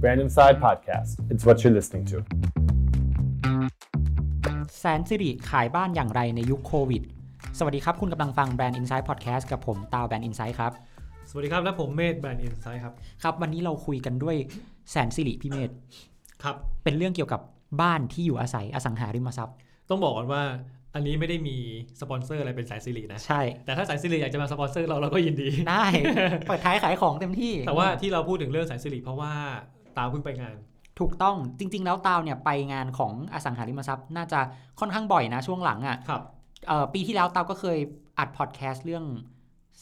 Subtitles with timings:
[0.00, 1.10] Brand Inside Podcast.
[1.32, 2.16] It's what you're listening to.
[4.80, 7.02] แสนสิริขายบ้านอย่างไรในยุคโควิด
[7.58, 10.72] สวัสดีครับ คุณกำลังฟัง Brand Inside Podcast กับผมตาว Brand Insight ครับ
[11.30, 14.36] สวัสดีครับ และผมเมธ Brand Inside ครับ ครับ วันนี้เราคุยกันด้วย
[14.90, 15.70] แสนสิริพี่เมธ
[16.42, 17.40] ครับ เป็นเรื่องเกี่ยวกับ
[17.80, 19.56] บ้านที่อยู่อาศัยอสังหาริมทรัพย์
[19.88, 20.42] ต้องบอกก่อนว่า
[20.94, 21.56] อันนี้ไม่ได้มี
[22.00, 25.84] สปอนเซอร์อะไรเป็นแสนสิรินะ ใช่ แต่ถ้าแสนสิริอยากจะมาสปอนเซอร์เราเราก็ยินดี ได้
[26.48, 29.32] เปิดท้ายขายของเต็มที่ แต่ว่าที่เราพูดถึงเรื่องสายสิริเพราะว่า
[29.98, 30.56] ตามเพิ่งไปงาน
[31.00, 34.40] ถูกต้องจริง ๆ แล้วตาวเนี่ยไปงานของอสังหาริมทรัพย์ น่าจะ
[34.80, 36.22] ค่อนข้างบ่อยนะช่วงหลังอะ่ะครับ
[36.68, 37.78] เอ่อปีที่แล้วตาวก็เคย
[38.18, 39.04] อัดพอดแคสต์เรื่อง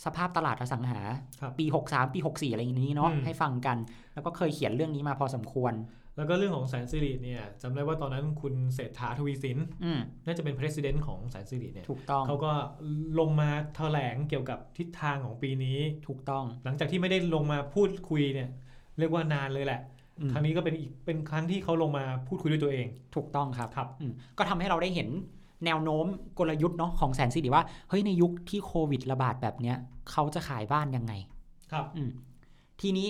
[0.05, 1.01] สภาพตลาดอสังหา
[1.41, 3.77] ครับปี 63 ปี 64 อะไรอย่างนี้เนาะอืมให้ฟังกัน
[4.15, 5.73] แล้วก็เคยเขียนเรื่องนี้มาพอสมควร
[6.17, 12.53] แล้วก็เรื่องของแสนสิริเนี่ยจำได้ว่าตอนนั้นคุณเศรษฐาทวีสินอืมน่าจะเป็น president ของแสนสิริเนี่ยถูกต้องเขาก็
[13.19, 18.49] ลงมาแถลงเกี่ยวกับทิศทางของปีนี้ถูกต้อง หลังจากที่ไม่ได้ลงมาพูดคุยเนี่ย
[18.99, 19.81] เรียกว่านานเลยแหละ
[20.21, 25.09] อืมครั้งนี้ก็เป็นอีกเป็นครั้งที่เขาลงมาพูดคุยด้วยตัวเอง ถูกต้องครับครับอืมก็ทำให้เราได้เห็น
[25.65, 26.07] แนวโน้ม
[26.39, 29.77] กลยุทธ์เนาะของแสนสิริว่าเฮ้ยในยุคที่โควิดระบาดแบบเนี้ย
[30.11, 31.13] เขาจะขายบ้านยังไง
[31.73, 32.11] ครับอืม
[32.81, 33.09] ทีนี้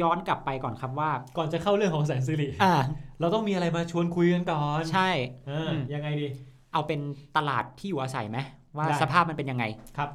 [0.00, 2.74] ย้อนกลับไปก่อนครับว่า ก่อนจะเข้าเรื่องของแสนสิริอ่า
[3.20, 5.10] เราต้องมีอะไรมาชวนคุยกันก่อนใช่
[5.50, 6.28] อ่าอืมยังไงดี
[6.72, 7.00] เอาเป็น
[7.36, 8.38] ตลาดที่อยู่อาศัยไหม
[8.76, 9.64] ว่าได้สภาพมันเป็นยังไง
[9.98, 10.10] ครับ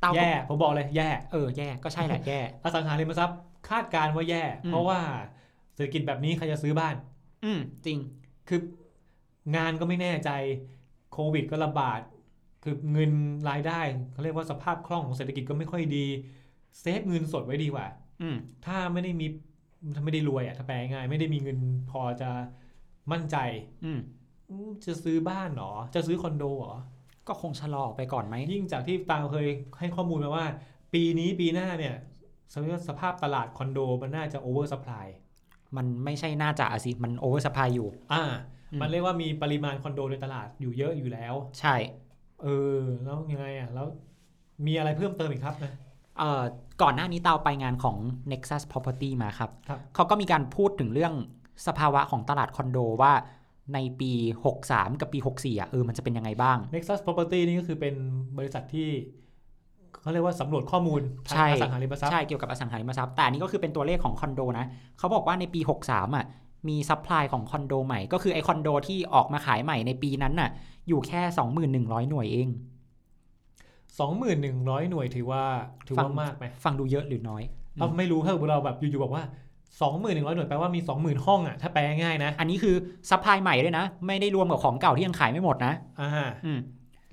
[0.00, 5.00] เต้าแย่ผมบอกเลยแย่เออแย่ก็ใช่แหละแย่อสังหาริมทรัพย์คาดการณ์ว่าแย่อืมเพราะว่า
[5.74, 6.94] เศรษฐกิจแบบนี้ใครจะซื้อบ้าน
[7.44, 7.98] อืมจริง
[8.48, 8.60] คือ
[9.56, 10.30] งานก็ไม่แน่ใจ
[11.12, 12.00] โควิดก็ระบาด
[12.62, 13.12] คือเงิน
[13.50, 13.80] รายได้
[14.12, 16.06] เขาเรียกว่าสภาพคล่องของเศรษฐกิจก็ไม่ค่อยดี
[16.80, 17.86] เซฟเงินสดไว้ดีกว่า
[18.20, 18.36] อืม
[18.66, 19.26] ถ้าไม่ได้มี
[19.94, 21.58] ถ้าไม่ได้รวยอะถ้าแปลง่ายไม่ได้มีเงิน
[21.90, 22.30] พอจะ
[23.12, 23.36] มั่นใจ
[23.84, 24.00] อืม
[24.50, 26.76] อืมจะซื้อบ้านเหรอ จะซื้อคอนโดเหรอ
[27.28, 29.46] ก็คงชะลอออกไปก่อนไหม ยิ่งจากที่ตาวเคย
[29.78, 30.46] ให้ข้อมูลมาว่า
[30.94, 31.94] ปีนี้ปีหน้าเนี่ย
[32.88, 35.06] สภาพตลาดคอนโดมันน่าจะ oversupply
[35.76, 38.22] มันไม่ใช่น่าจะอะสิมัน oversupply อยู่ อ่า
[38.72, 41.74] อืมมันเรียกว่ามีปริมาณคอนโดในตลาดอยู่เยอะอยู่แล้ว ใช่
[42.42, 42.46] เอ
[42.76, 43.86] อ แล้วยังไงอะ แล้ว
[44.66, 45.85] มีอะไรเพิ่มเติมอีกครับนะเอ่อ
[46.82, 47.96] ก่อนหน้านี้ตาวไปงานของ
[48.30, 51.14] Nexus Property มาครับครับเขาก็มีการพูดถึงเรื่อง
[51.66, 53.12] สภาวะของตลาดคอนโดว่า
[53.74, 54.12] ในปี
[54.56, 57.94] 63 กับปี 64อะเออมันจะเป็นยังไงบ้าง Nexus Property นี่ก็คือเป็น
[58.38, 58.88] บริษัทที่
[60.00, 64.66] เขาเรียกว่าสำรวจข้อมูลทางใช่อสังหาริมทรัพย์ใช่เกี่ยวกับอสังหาริมทรัพย์แต่อันนี้ก็คือเป็นตัวเลขของคอนโดนะ
[64.98, 66.26] เขาบอกว่าในปี 63อะ
[66.68, 70.50] มี supply ของคอนโดใหม่ ก็คือไอคอนโดที่ออกมาขายใหม่ในปีนั้นน่ะ
[70.88, 71.22] อยู่แค่
[71.70, 72.48] 21,100 หน่วยเอง
[73.98, 75.42] 21,100 หน่วยถือว่า
[75.86, 77.42] ถือฟังว่ามากไหมฟังดูเยอะหรือน้อย
[77.78, 79.24] เราไม่รู้ถ้าเราแบบอยู่ๆบอกว่า
[79.78, 82.74] 21,100 หน่วยแปลว่ามี 20,000 ห้องอะถ้าแปลง่ายๆนะ อันนี้คือ
[83.10, 86.10] supply ใหม่ด้วยนะ ไม่ได้รวมกับของเก่าที่ยังขายไม่หมดนะอ่า
[86.44, 86.58] อืม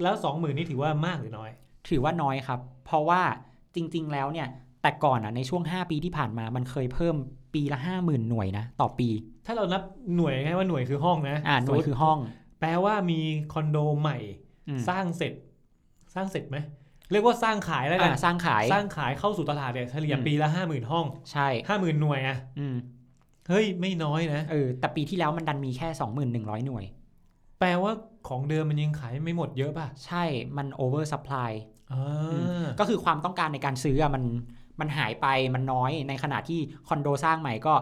[0.01, 1.49] แล้ว 20,000 นี่ถือว่ามากหรือน้อย
[1.89, 3.21] ถือว่าน้อยครับ เพราะว่า
[3.75, 4.47] จริง ๆ แล้วเนี่ย
[4.81, 7.15] แต่ก่อนอะในช่วง 5 ปีที่ผ่านมามันเคยเพิ่ม
[7.53, 9.09] ปีละ 50,000 หน่วยนะต่อปี
[9.45, 9.81] ถ้าเรานับ
[10.15, 12.17] หน่วยง่ายๆว่าหน่วยคือห้องนะอ่าหน่วยคือห้อง
[12.59, 13.19] แปลว่ามี
[13.53, 14.17] คอนโดใหม่
[14.67, 15.33] อืมสร้างเสร็จ
[16.15, 16.57] สร้างเสร็จไหม
[17.11, 22.75] เรียกว่าสร้างขายแล้วกัอ่าสร้างขายสร้างขายเข้าสู่ตลาดเนี่ยเฉลี่ยอืมปีละห้าหมื่นห้อง ใช่ห้าหมื่นหน่วยอะอืม
[23.49, 25.87] เฮ้ยไม่น้อยนะเออแต่ปีที่แล้วมันดันมีแค่
[26.25, 26.85] 21,100หน่วย
[27.59, 27.91] แปลว่า
[28.27, 30.23] ของเดิมมันยังขายไม่หมดเยอะป่ะ ใช่
[30.57, 31.51] มัน oversupply
[31.93, 34.23] อ่าก็คือความต้องการในการซื้ออะมัน
[34.79, 37.73] มันหายไปมันน้อยในขณะที่คอนโดสร้างใหม่ก็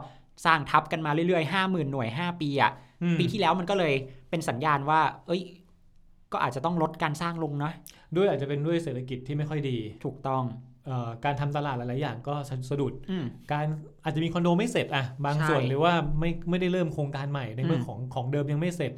[0.46, 2.72] สร้างทับกันมาเรื่อยๆ50,000หน่วย5ปีอะ
[3.03, 3.94] อืมปีที่แล้วมันก็เลย
[4.30, 5.42] เป็นสัญญาณว่า เอ้ย
[6.31, 7.72] ก็อาจจะต้องลดการสร้างลงนะ
[8.16, 10.44] ด้วยอาจจะเป็นด้วยเศรษฐกิจที่ไม่ค่อยดี ถูกต้อง
[10.85, 13.66] เอ่อการทำตลาดหลาย ๆ อย่างก็สะสะดุดอืมการ
[14.03, 18.91] อาจจะมีคอนโดไม่เสร็จอะบางใช่ส่วนหรือว่าไม่ไม่ได้เริ่มโครงการใหม่ในเมื่อมของของเดิมยังไม่เสร็จ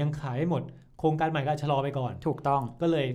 [0.00, 0.62] ยังขายไม่หมด
[0.98, 3.06] โครงการใหม่ก็ชะลอไปก่อน ถูกต้องก็เลย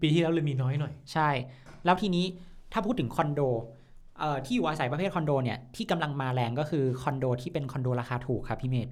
[0.00, 1.28] ปีที่แล้วเลยมีน้อยหน่อย ใช่
[1.84, 2.24] แล้วทีนี้
[2.72, 3.40] ถ้าพูดถึงคอนโด
[4.18, 8.88] เอ่อที่อยู่อาศัยประเภทคอนโดเนี่ยที่กำลังมาแรงก็คือคอนโดที่เป็นคอนโดราคาถูกครับพี่เมธ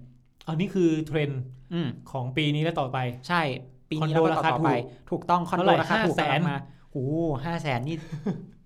[0.49, 1.41] อันนี้คือเทรนด์
[1.73, 3.43] อืมของปีนี้และต่อไป ใช่
[3.93, 6.59] ปีนี้คอนโดแล้วก็ราคาต่อๆไปถูกถูกต้องคอนโดเท่าไหร่ราคาถูก500,000กำลังมา
[6.93, 7.07] โอ้
[7.45, 7.97] ห้าแสนนี่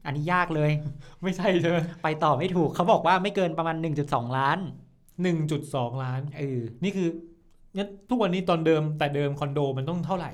[0.07, 0.71] อันนี้ยากเลย
[1.23, 3.77] ไม่ใช่ใช่ไหมไปต่อไม่ถูกเขาบอกว่าไม่เกินประมาณ
[4.07, 4.59] 1.2 ล้าน
[5.23, 7.09] หนึ่งจุดสองล้านเออนี่คือ
[7.77, 10.31] งั้นทุกวันนี้ตอนเดิมแต่เดิมคอนโดมันต้องเท่าไหร่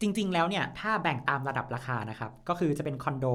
[0.00, 3.26] จริง ๆ แล้วเนี่ย ถ้าแบ่งตามระดับราคานะครับ ก็คือจะเป็นคอนโด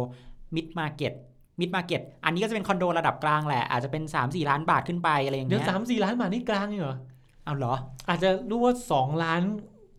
[0.55, 1.13] mid market
[1.59, 6.97] mid market อันนี้ก็จะเป็นคอนโดระดับกลางแหละ อาจจะเป็น 3-4 ล้านบาทขึ้นไปอะไรอย่างเดี๋ยวเงี้ยสามสี่ล้านบาทนี่กลางเหรอ
[7.43, 7.73] เอาเหรอ
[8.09, 9.41] อาจจะรู้ว่าสองล้าน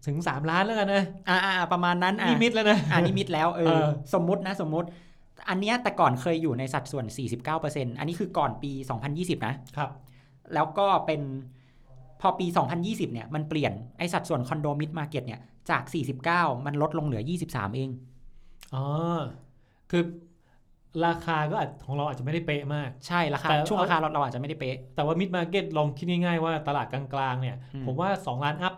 [0.06, 4.88] ถึงสามล้านแล้วกันนะอ่าๆประมาณนั้นอะนี่ mid แล้วนะอันนี้ mid แล้วเอเอออสมมุตินะสมมุติ
[5.48, 7.04] อันเนี้ยแต่ก่อนเคยอยู่ในสัดส่วน
[7.52, 8.72] 49%อันนี้คือก่อนปี
[9.08, 9.90] 2020 นะครับ
[10.54, 11.20] แล้วก็เป็น
[12.20, 12.46] พอปี
[12.80, 15.82] 2020 เนี่ย มันเปลี่ยนไอสัดส่วนคอนโด mid market เนี่ย จาก
[16.24, 17.90] 49 มันลดลงเหลือ 23 เอง
[18.74, 18.84] อ๋อ
[19.90, 20.02] คือ
[21.06, 28.74] ราคาก็อาจของเราอาจจะไม่ได้เป๊ะมาก ใช่ ราคาแต่ช่วงเอาราคาเราเราอาจจะไม่ได้เป๊ะ แต่ว่า mid market ลองคิดง่ายๆว่าตลาดกลางๆ เนี่ยอืมผมว่า 2 ล้าน up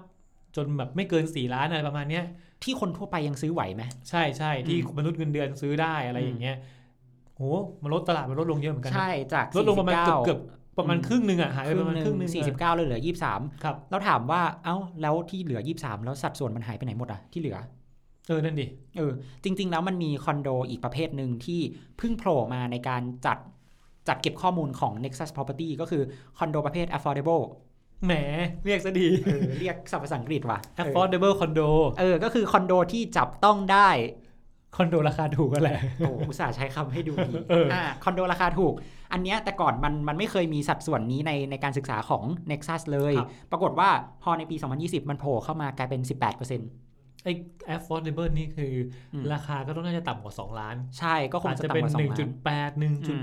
[0.58, 2.25] จนแบบไม่เกิน 4 ล้านอะไรประมาณเนี้ย
[2.64, 6.56] ที่คนทั่วไปยังซื้อไหวไหมใช่ใช่ที่อืมมนุษย์เงินเดือนซื้อได้อะไรอืมอย่างเงี้ย
[7.34, 7.40] โห
[7.82, 10.40] มันลดตลาดมันลดลงเยอะเหมือนกันนะใช่จากลดลงประมาณเกือบ49เกือบ
[10.78, 17.58] ประมาณอืมครึ่งหนึ่งอะหายคไปรึ่ประงมาณหนึ่ครึ่งงหนึ่งสี่สิบเก้าเลยเหลือยี่สามครับแล้วถามว่าเอ้าแล้วที่เหลือยี่สามแล้วสัดส่วนมันหายไปไหนหมดอะที่เหลือ
[18.28, 18.66] เออนั่นดิ
[18.96, 19.12] เออ
[19.44, 21.61] จริง ๆ แล้วมันมีคอนโดอีกประเภทหนึ่งที่
[21.99, 23.38] เพิ่งโผล่มาในการจัด
[24.08, 26.02] จัดเก็บข้อมูลของ Nexus Property ก็คือ
[26.38, 27.43] คอนโดประเภท affordable
[28.06, 28.12] แหม
[28.67, 31.69] เรียกซะดีเออเรียกศัพท์ภาษาอังกฤษว่ะเออ affordable condo
[32.00, 33.89] เออ ก็คือคอนโดที่จับต้องได้
[34.77, 38.75] คอนโดราคาถูกก็แหละโอ้อุตส่าห์ใช้คำให้ดูดีเอออ่อ่าคอนโดราคาถูก
[39.12, 43.89] อันเนี้ยแต่ก่อนมันมันไม่เคยมีสัดส่วนนี้ในในการศึกษาของ Nexus เลยครับปรากฏว่า
[44.23, 46.88] พอในปี 2020 มันโผล่เข้ามากลายเป็น 18%
[47.25, 47.32] ไอ้
[47.75, 48.73] affordable นี่คือ
[49.15, 52.17] อมราคาก็ต้องน่าจะต่ำกว่า 2 ล้าน ใช่ก็คงอาจจะจะต่ำเป็นกว่า2ล้า
[52.70, 52.73] น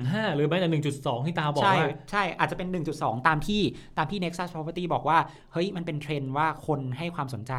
[0.08, 3.62] 1.8 1.5 หรือแม้แต่1.2 ที่ตาบอกใช่ว่า ใช่ อาจจะเป็น 1.2 ตามที่
[3.98, 5.18] ตามที่ Nexus Property บอกว่า
[5.54, 7.54] เฮ้ยมันเป็นเทรนด์ว่าคนให้ความสนใจ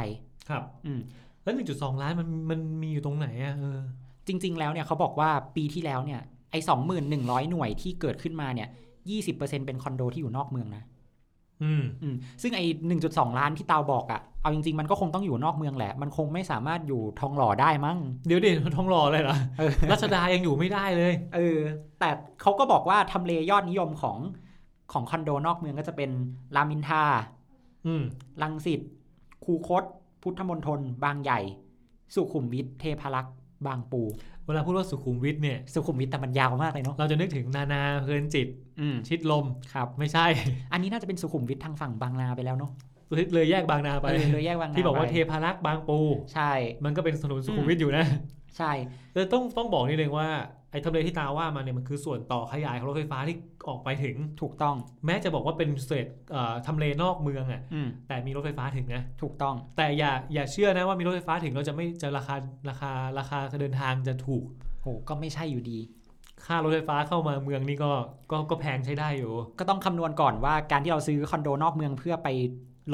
[0.49, 1.01] ครับอืม
[1.43, 3.81] แล้ว 1.2 ล้านมันมันมีอยู่ตรงไหนอะเออ
[4.27, 7.11] จริง ๆ แล้วเนี่ยเขาบอกว่าปีที่แล้วเนี่ยไอ้21,000
[7.51, 8.69] หน่วยที่เกิดขึ้นมาเนี่ย
[9.17, 10.85] 20%เป็นคอนโดที่อยู่นอกเมืองนะ
[11.63, 12.65] อืมอืมซึ่งไอ้
[13.03, 21.59] 1.2ล้านที่ตาวบอกอะ่ะ เอาจริง ๆ มันก็คงต้องอยู่นอกเมืองแหละ มันคงไม่สามารถอยู่ทองหล่อได้มั้ง เดี๋ยวดิท้องรอเลยเหรอเออรัชดายังอยู่ไม่ได้เลย เออ
[22.01, 22.09] แต่
[22.43, 24.19] เขาก็บอกว่าทำเลยอดนิยมของ
[24.93, 26.11] ของคอนโดนอกเมืองก็จะเป็น
[26.57, 27.03] รามอินทรา
[27.87, 28.03] อืม
[28.43, 28.81] ลังสิต
[29.45, 29.85] คูคต
[30.23, 31.41] พุทธมณฑล บางใหญ่
[32.15, 33.35] สุขุมวิท เทพารักษ์
[33.67, 34.03] บางปู
[34.47, 38.49] เวลาพูดว่าสุขุมวิทเนี่ยสุขุมวิทแต่มันยาวมากเลยเนาะเราจะนึกถึงนานาเพลินจิต
[38.81, 40.27] อืมชิดลมครับไม่ใช่
[40.73, 42.73] อันนี้น่าจะเป็นสุขุมวิททางฝั่งบางนาไปแล้วเนาะ
[43.35, 45.99] เลยแยกบางนาไปเออเลยแยกบางนาที่บอกว่าไปเทพารักษ์บางปู
[46.35, 46.53] ใช่
[46.85, 48.05] มันก็เป็นถนนสุขุมวิทอยู่นะ
[48.59, 48.73] ใช่
[49.13, 50.29] แต่ต้องต้องบอกนิดนึงว่า
[50.66, 53.37] ไอ้ทำเลที่ตาว่ามาเนี่ยมันคือส่วนต่อขยายของรถไฟฟ้าที่
[53.69, 54.77] ออกไปถึง ถูกต้อง
[55.07, 62.37] แม้จะบอกว่าเป็นเศษเอ่อทำเลนอกเมืองอะอืมแต่มีรถไฟฟ้าถึงนะถูกต้อง แต่อย่าอย่าเชื่อนะว่ามีรถไฟฟ้าถึงเราจะไม่จะราคา
[62.69, 64.45] ราคาราคาเดินทางจะถูก
[64.83, 65.79] โหก็ไม่ใช่อยู่ดี
[66.47, 67.93] ค่ารถไฟฟ้าเข้ามาเมืองนี่ก็
[68.31, 72.29] ก็ก็แพงใช้ได้อยู่ ก็ต้องคำนวณก่อนว่าการที่เราซื้อคอนโดนอกเมืองเพื่อไป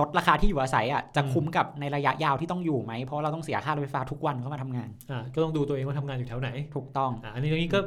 [0.00, 7.80] ลดราคาที่อยู่อาศัยอะจะอืมคุ้มกับในระยะยาวที่ต้องอยู่ไหมเพราะเราต้องเสียค่ารถไฟฟ้าทุกวันเข้ามาทำงานอ่าก็ต้องดูตัวเองว่าทำงานอยู่แถวไหน ถูกต้องอ่าอันนี้ตรงนี้ก็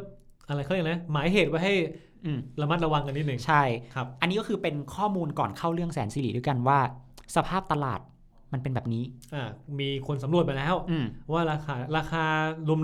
[0.47, 1.73] อะไรเขาเรียกนะหมายเหตุไว้ให้
[2.25, 3.63] อืมระมัดระวังกันนิดหนึ่งใช่
[3.95, 6.79] ครับอันนี้ก็คือเป็นข้อมูลก่อนเข้าเรื่องแสนสิริด้วยกันว่า
[7.35, 7.99] สภาพตลาด
[8.53, 9.03] มันเป็นแบบนี้
[9.35, 9.49] อ่า
[9.79, 12.23] มีคนสำรวจมาแล้วอืมว่าราคาราคา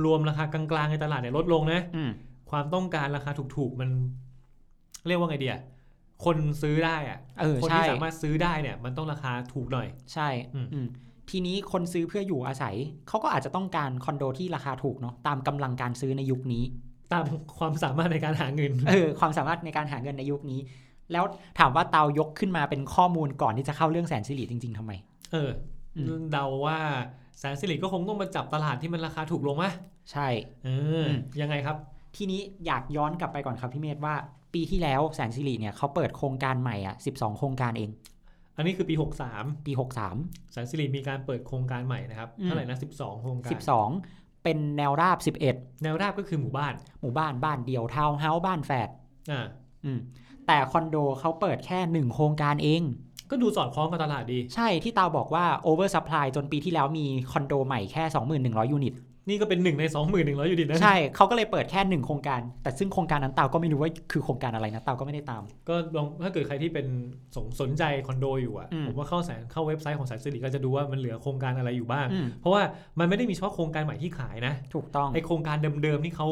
[0.05, 2.11] รวมๆราคากลางๆในตลาดเนี่ยลดลงนะอืม
[2.49, 3.89] ความต้องการราคาถูกๆมัน
[5.07, 5.57] เรียกว่าไงเดีย
[6.25, 10.87] คนซื้อได้อะเออคนใช่ที่สามารถซื้อได้เนี่ย มันต้องราคาถูกหน่อย ใช่อืมอืม
[11.29, 12.75] ทีนี้คนซื้อเพื่ออยู่อาศัย
[13.07, 16.63] เขาก็อาจจะต้องการคอนโดที่ราคาถูกเนาะตามกำลังการซื้อในยุคนี้
[17.13, 17.25] ตาม
[17.59, 20.59] ความสามารถในการหาเงินเออความสามารถในการหาเงินในยุคนี้
[21.11, 21.25] แล้ว
[21.59, 24.91] ถามว่าเตายกขึ้นมาเป็นข้อมูลก่อนที่จะเข้าเรื่องแสนสิริจริง ๆทำไม
[25.31, 25.49] เออ
[25.97, 26.79] อมเดาว่า
[27.39, 29.71] แสนสิริก็คงต้องมาจับตลาดที่มันราคาถูกลงมะ
[30.11, 30.27] ใช่
[30.65, 30.69] เอ
[31.01, 31.77] ออมยังไงครับ
[32.15, 34.15] ทีนี้อยากย้อนกลับไปก่อนครับพี่เมธว่า
[34.53, 37.89] ปีที่แล้วแสนสิริเนี่ยเขาเปิดโครงการใหม่อะ12 โครงการเอง
[38.57, 38.95] อันนี้คือปี
[39.29, 39.71] 63 ปี
[40.51, 43.61] แสนสิริมีการเปิดโครงการใหม่นะครับอืมเท่าไหร่นะ12 โครงการ63
[44.01, 48.89] 12 เป็นแนวราบ 11 แนวราบก็คือหมู่บ้าน หมู่บ้านบ้านเดี่ยวทาวน์เฮาส์บ้านแฝด
[49.31, 49.45] อ่า
[49.85, 49.99] อืม
[50.47, 52.83] แต่คอนโดเขาเปิดแค่1โครงการเอง
[53.29, 58.03] ก็ดูสอดคล้องกับตลาดดี ใช่ที่ตาวบอกว่า oversupply จนปีที่แล้วมีคอนโดใหม่แค่
[58.39, 58.93] 21,000 unit
[59.27, 66.87] นี่ก็เป็นหนึ่งใน 21,000 อยู่ดีนะ ใช่เขาก็เลยเปิดแค่หนึ่งโครงการ แต่ซึ่งโครงการนั้นตาวก็ไม่รู้ว่าคือโครงการอะไรนะตาวก็ไม่ได้ตาม ก็ลองถ้าเกิดใครที่เป็น
[67.35, 72.61] สนสนใจคอนโดอยู่อะ อืมผมว่าเข้าแสนเข้าเว็บไซต์ของแสนสิริก็จะดูว่ามันเหลือโครงการอะไรอยู่บ้าง อืม เพราะว่า
[72.99, 76.27] มันไม่ได้มีเฉพาะโครงการใหม่ที่ขายนะถูกต้อง ไอโครงการเดิมๆที่เขา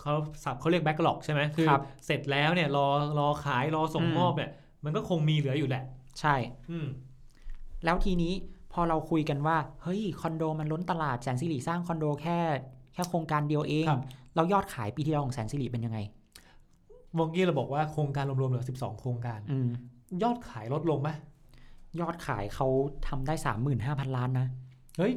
[0.00, 2.86] เขาสับเขาเรียก backlog ใช่ไหมคือครับเสร็จแล้วเนี่ยรอ
[3.18, 4.50] รอขายรอส่งอืม มอบเนี่ย
[4.84, 5.84] มันก็คงมีเหลืออยู่แหละ
[6.20, 6.34] ใช่
[6.70, 6.86] อืม
[7.84, 8.32] แล้วทีนี้
[8.74, 12.38] พอเราคุยกันว่า เฮ้ยคอนโดมันล้นตลาดแสนสิริสร้างคอนโดแค่
[12.94, 14.02] แค่โครงการเดียวเองครับ
[14.36, 15.98] เรายอดขายปีที่แล้วของแสนสิริเป็นยังไง
[17.14, 19.68] เมื่อกี้เราบอกว่าโครงการรวมๆเหลือ 12 โครงการอืม
[20.22, 21.10] ยอดขายลดลงไหม
[22.00, 22.66] ยอดขายเขา
[23.08, 24.46] ทำได้สามหมื่นห้าพันล้านนะ
[24.98, 25.12] เฮ้ย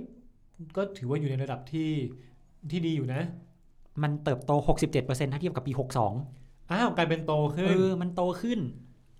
[0.76, 1.90] ก็ถือว่าอยู่ในระดับที่
[2.72, 3.22] ที่ดีอยู่นะ
[4.04, 4.52] มันเติบโต
[4.94, 5.74] 67%ถ้าเทียบกับปี
[6.22, 8.60] 62 อ้าวกลายเป็นโตขึ้เอนอมันโตขึ้น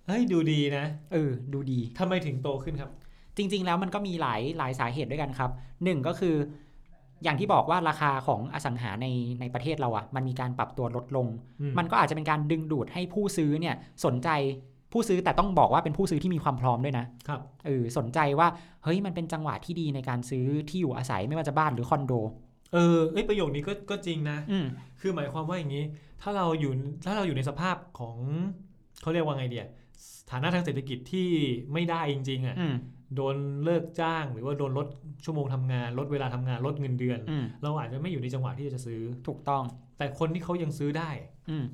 [0.08, 2.90] เฮ้ย ดูดีนะ เออ ดูดีทำไมถึงโตขึ้นครับ
[3.38, 5.50] จริง ๆ แล้วมันก็มีหลายหลายสาเหตุด้วยกันครับ
[5.84, 6.36] หนึ่งก็คือ
[7.24, 9.06] อย่างที่บอกว่าราคาของอสังหาใน
[9.40, 11.26] ในประเทศเราอะ่ะ มันมีการปรับตัวลดลง
[11.60, 14.28] อืมมันก็อาจจะเป็นการดึงดูดให้ผู้ซื้อเนี่ยสนใจ
[14.92, 18.48] ผู้ซื้อแต่ต้องบอกว่าเป็นผู้ซื้อที่มีความพร้อมด้วยนะครับเออสนใจว่า
[18.84, 22.12] เฮ้ยมันเป็นจังหวะที่ดีในการซื้อที่อยู่อาศัยไม่ว่าจะบ้านหรือคอนโด
[22.74, 24.66] เออเอ้ยประโยคนี้ก็ก็จริงนะอืม
[25.00, 25.84] คือหมายความว่าอย่างนี้
[26.22, 26.72] ถ้าเราอยู่
[27.06, 28.16] ถ้าเราอยู่ในสภาพของ
[29.00, 29.66] เขาเรียกว่าไงเดีย
[30.30, 31.28] ฐานะทางเศรษฐกิจที่
[31.72, 32.74] ไม่ได้จริงๆอะอืม
[33.16, 34.86] โดนเลิกจ้างหรือว่าโดนลด
[35.24, 39.62] ชั่วโมงทำงาน ลดเวลาทำงานลดเงินเดือนอืมเราอาจจะไม่อยู่ในจังหวะที่จะซื้อถูกต้อง
[39.98, 41.10] แต่คนที่เขายังซื้อได้
[41.50, 41.64] อืม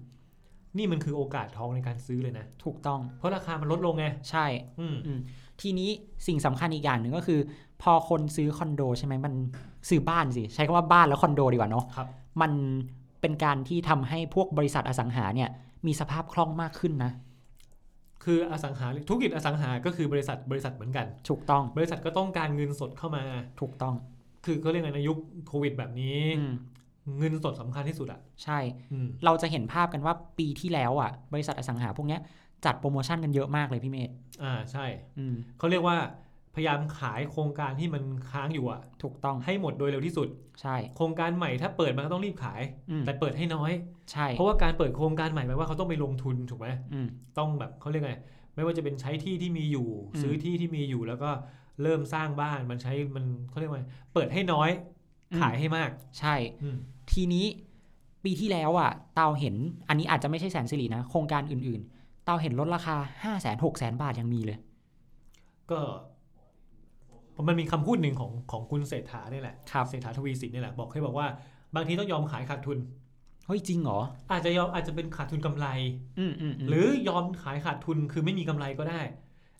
[0.78, 4.46] นี่มันคือโอกาสทองในการซื้อเลยนะ ถูกต้อง เพราะราคามันลดลงไง ใช่
[4.80, 4.96] อืม
[5.60, 5.90] ทีนี้
[6.26, 7.40] สิ่งสำคัญอีกอย่างหนึ่งก็คือ
[7.82, 9.34] พอคนซื้อคอนโดใช่ไหมมัน
[9.88, 12.08] ซื้อบ้านสิ ใช้คำว่าบ้านแล้วคอนโดดีกว่าเนาะครับ
[12.40, 12.52] มัน
[13.20, 15.50] เป็นการที่ทำให้พวกบริษัทอสังหาเนี่ย
[15.86, 17.12] มีสภาพคล่องมากขึ้นนะ
[18.24, 23.24] คืออสังหาธุรกิจอสังหาก็คือบริษัทบริษัทเหมือนกัน ถูกต้อง บริษัทก็ต้องการเงินสดเข้ามา
[23.60, 23.94] ถูกต้อง
[24.44, 25.18] คือเขาเรียกไงในยุค
[25.48, 26.54] โควิดแบบนี้อืม
[27.18, 28.58] เงินสดสำคัญที่สุดอะใช่
[28.92, 32.20] อืมเราจะเห็นภาพกันว่าปีที่แล้วอะบริษัทอสังหาพวกเนี้ย
[32.64, 34.10] จัดโปรโมชั่นกันเยอะมากเลยพี่เมธ
[34.42, 34.84] อ่าใช่
[35.18, 35.96] อืมเขาเรียกว่า
[36.54, 40.28] พยายามขายโครงการที่มันค้างอยู่อะถูกต้องให้หมดโดยเร็วที่สุด
[40.60, 43.72] ใช่ โครงการใหม่ถ้าเปิดมาก็ต้องรีบขายอืมแต่เปิดให้น้อย
[44.12, 47.08] ใช่ เพราะว่าการเปิดโครงการใหม่แปลว่าเขาต้องไปลงทุนถูกไหมอืม
[47.38, 48.14] ต้องแบบเขาเรียกไง
[48.54, 51.30] ไม่ว่าจะเป็นใช้ที่ที่มีอยู่อืมซื้อที่ที่มีอยู่แล้วก็
[51.82, 53.84] เริ่มสร้างบ้านมันใช้มันเขาเรียกว่าไง
[54.14, 54.70] เปิดให้น้อย
[55.40, 56.76] ขายให้มาก ใช่อืม
[57.12, 57.46] ทีนี้
[58.24, 59.54] ปีที่แล้วอะเตาเห็น
[59.88, 64.58] อันนี้อาจจะไม่ใช่แสนสิรินะโครงการอื่น ๆ เตาเห็นลดราคา5 0 0 0 0 0 6 0 0 0 0บาทยังมีเลย
[65.70, 65.80] ก็
[67.48, 71.26] มันมีคำพูดหนึ่งของของคุณเศรษฐาเนี่ยแหละครับเศรษฐาทวีสินเนี่ยแหละบอกให้บอกว่า
[71.74, 72.78] บางทีต้องยอมขายขาดทุน
[73.46, 74.00] เฮ้ยจริงเหรอ
[74.32, 75.66] อาจจะยอมอาจจะเป็นขาดทุนกำไร
[76.18, 79.00] อืมอืมอืมหรือยอมขายขาดทุนคือไม่มีกำไรก็ได้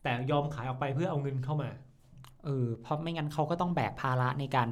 [0.03, 1.71] แต่ยอมขายออกไปเพื่อเอาเงินเข้ามา
[2.45, 4.69] เออเพราะไม่งั้นเขาก็ต้องแบกภาระในการ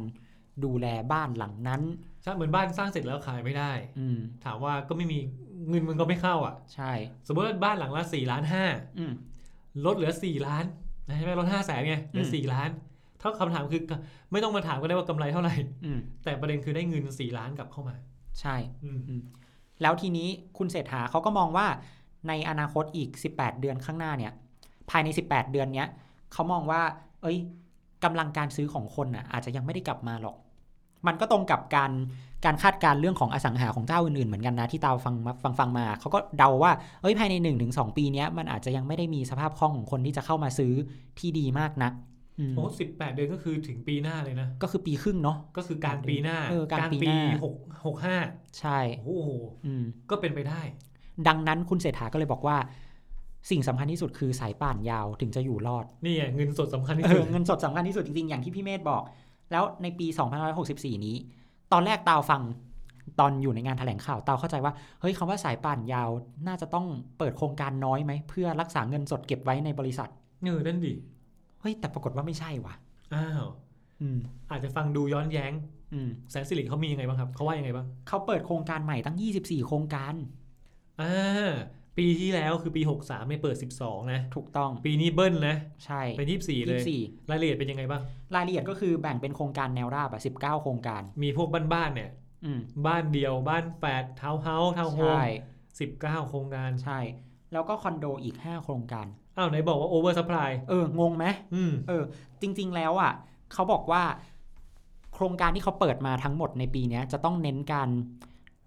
[0.64, 1.82] ดูแลบ้านหลังนั้น
[2.22, 5.18] ใช่เหมือนบ้านสร้างเสร็จแล้วขายไม่ได้ อืมถามว่าก็ไม่มี
[5.68, 6.92] เงินมันก็ไม่เข้าอะ ใช่
[7.26, 8.64] สมมติว่าบ้านหลังละสี่ล้านห้า
[8.98, 9.12] อืม
[9.86, 10.64] ลดเหลือสี่ล้าน
[11.16, 12.70] ใช่ไหมลดห้าแสนไงเหลือมสี่ล้าน
[13.22, 13.82] ถ้าคำถามคือ
[14.32, 17.94] ไม่ต้องมาถามก็ได้ว่ากำไรเท่าไหร่อืมแต่ประเด็นคือได้เงินสี่ล้านกลับเข้ามา
[18.40, 19.22] ใช่อืม
[19.82, 21.66] แล้วทีนี้คุณเศรษฐาเขาก็มองว่า
[22.28, 24.32] ในอนาคตอีก 18 เดือนข้างหน้าเนี่ย
[24.90, 25.88] ภายใน 18 เดือนเนี้ย
[26.32, 26.82] เขามองว่า
[27.22, 27.38] เอ้ย
[28.04, 30.36] กำลังการซื้อของคนอะ อาจจะยังไม่ได้กลับมาหรอก
[31.06, 31.92] มันก็ตรงกับการ
[32.44, 37.34] การคาดการณ์เรื่องของอสังหาของเจ้าอื่นๆเหมือนกันนะที่ตาวฟังมาฟังฟังมาเขาก็เดาว่าเอ้ยภายใน
[37.70, 40.72] 1-2ปีเนี้ยมันอาจจะยังไม่ได้มีสภาพคล่องของคนที่จะเข้ามาซื้อ
[41.18, 42.11] ที่ดีมากนักอืม
[42.56, 47.54] โอ้สิบแปดเดือนก็คือถึงปีหน้าเลยนะ ก็คือปีครึ่งเนาะก็คือกลารปีหน้าเออกลางปีปีหน้าหก
[47.86, 48.16] หกห้า
[48.58, 49.30] ใช่โอ้โห
[49.66, 50.60] อืมก็เป็นไปได้
[51.28, 52.56] ดังนั้นคุณเศรษฐาก็เลยบอกว่า
[53.50, 59.02] สิ่งสำคัญที่สุดคือสายป่านยาวถึงจะอยู่รอด นี่ไงเงินสดสำคัญที่เอสุอดเงินสดสำคัญที่สุดจริงๆ อย่างที่พี่เมธบอก
[59.52, 60.06] แล้วในปี
[60.56, 61.16] 2564 นี้
[61.72, 62.42] ตอนแรกตาวฟัง
[63.20, 66.10] ตอนอยู่ในงานแถลงข่าวตาวเข้าใจว่าเฮ้ยคำว่าสายป่านยาว
[66.46, 66.86] น่าจะต้อง
[67.18, 70.08] เปิดโครงการน้อยไหมเพื่อรักษาเงินสดเก็บไว้ในบริษัท
[70.44, 70.92] เออนั่นดิ
[71.62, 72.74] เฮ้ยแต่ปรากฏว่าไม่ใช่ว่ะ
[73.14, 73.44] อ้าว
[74.00, 74.18] อืม
[74.50, 75.52] อาจจะฟังดูย้อนแย้ง
[75.94, 80.14] อืมแสนสิริเขามียังไงบ้างครับเขาว่ายังไงบ้างเขาเปิดโครงการใหม่ตั้ง 24 โครงการ
[81.00, 81.52] อ่า
[81.98, 88.02] ปีที่แล้วคือปี 63เนี่ยเปิด 12 นะ ถูกต้องปีนี้เบิ้ลนะ ใช่เป็น 24 เลย24รายละเอียดเป็นยังไงบ้าง
[88.34, 92.10] รายละเอียดก็คือแบ่งเป็นโครงการแนวราบอะ19 โครงการ มีพวกบ้านๆเนี่ย
[92.44, 95.24] อืมบ้านเดี่ยวบ้านแฝดทาวน์เฮาส์ทาวน์โฮมใช่
[96.22, 96.98] 19 โครงการใช่
[97.52, 101.24] แล้วก็คอนโดอีก 5 โครงการ อ้าวไหนบอกว่า oversupply เอองงไหม
[101.54, 102.02] อืมเออ
[102.40, 103.12] จริง ๆ แล้วอะ
[103.52, 104.02] เขาบอกว่า
[105.14, 107.88] โครงการที่เขาเปิดมาทั้งหมดในปีเนี้ยจะต้องเน้นการ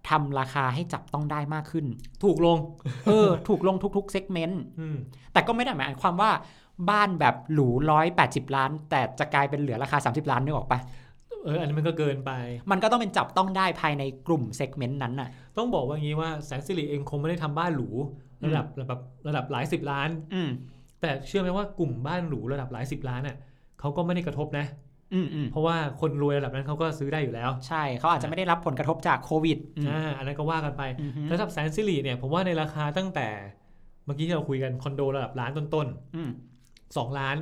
[0.08, 1.86] ทำราคาให้จับต้องได้มากขึ้น
[2.24, 2.58] ถูกลง
[3.06, 4.96] เออ ถูกลงทุกๆ segment อืม
[5.32, 6.30] แต่ก็ไม่ได้หมายความว่า
[6.90, 10.80] บ้านแบบหรูร้อยแปดสิบล้าน แต่จะกลายเป็นเหลือราคา 30 ล้านนึกออกปะ
[11.44, 12.30] เออ อันนี้มันก็เกินไป
[12.70, 20.50] มันก็ต้องเป็นจับต้องได้ภายในกลุ่มเซกเมนต์นั้นน่ะ ต้องบอกว่าอย่างนี้ว่าแสนสิริเองคงไม่ได้ทำบ้านหรูอืม ระดับระดับระดับหลายสิบล้านอืม
[21.00, 23.36] แต่เชื่อไหมว่ากลุ่มบ้านหรูระดับหลายสิบล้านอะ
[23.80, 24.66] เขาก็ไม่ได้กระทบนะ
[25.14, 33.28] อืมอืมเพราะว่าคนรวยระดับนั้นเขาก็ซื้อได้อยู่แล้ว ใช่เขาอาจจะไม่ได้รับผลกระทบจากโควิดอืมอ่าอันนั้นก็ว่ากันไปอืมฮึแล้วสำหรับแสนสิริเนี่ยผมว่าในราคาตั้งแต่
[34.04, 37.36] เมื่อกี้ที่เราคุยกันคอนโดระดับล้านต้นอืมๆสองล้าน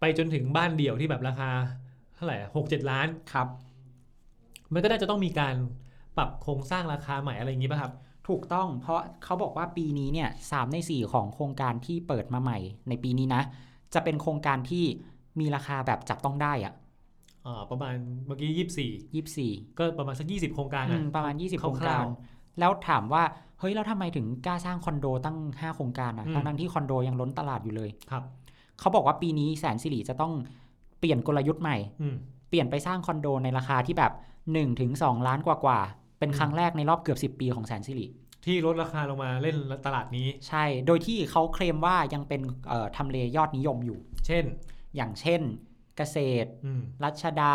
[0.00, 1.50] ไปจนถึงบ้านเดี่ยวที่แบบราคา
[2.14, 3.48] เท่าไหร่หกเจ็ดล้านครับ
[4.72, 5.54] มันก็น่าจะต้องมีการ
[6.16, 7.92] ปรับโครงสร้างราคาใหม่อะไรอย่างนี้ป่ะครับ
[8.30, 12.58] ถูกต้องเพราะเขาบอกว่าปีนี้เนี่ยสามในสี่ของโครงการที่เปิดมาใหม่
[12.88, 13.42] ในปีนี้นะ
[13.94, 14.84] จะเป็นโครงการที่
[15.40, 16.74] มีราคาแบบจับต้องได้อะ
[17.46, 17.94] อ่าประมาณ
[18.26, 22.04] เมื่อกี้ยี่สิบสี่ยี่สี่ก็ประมาณสักยี่สิบโครงการอืนะมประมาณ20คโครงการร่าว
[22.58, 23.22] แล้วถามว่า
[23.58, 28.22] เฮ้ยแล้วทำไมถึงกล้าสร้างคอนโดตั้ง5โครงการนะอืมทั้งทั้งๆที่คอนโดยังล้นตลาดอยู่เลยครับ
[28.80, 30.32] เขาบอกว่าปีนี้แสนสิริจะต้อง
[30.98, 32.16] เปลี่ยนกลยุทธ์ใหม่อืม
[32.48, 34.12] เปลี่ยนไปสร้างคอนโดในราคาที่แบบ
[34.46, 38.06] 1ถึง2ล้านกว่าๆเป็นอืมครั้งแรกในรอบเกือบ10ปีของแสนสิริ
[38.44, 39.56] ที่ลดราคาลงมาเล่น
[39.86, 44.44] ตลาดนี้ ใช่ โดยที่เขาเคลมว่ายังเป็นเอ่อทำเลยอดนิยมอยู่ เช่น
[44.96, 45.40] อย่างเช่น
[45.96, 47.54] เกษตรอืมรัชดา